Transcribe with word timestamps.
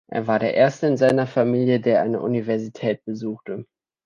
Er 0.11 0.25
war 0.25 0.39
der 0.39 0.55
erste 0.55 0.97
seiner 0.97 1.27
Familie, 1.27 1.79
der 1.79 2.01
eine 2.01 2.21
Universität 2.23 3.05
besuchte. 3.05 3.65